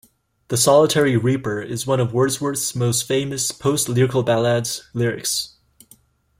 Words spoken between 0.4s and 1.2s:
'"The Solitary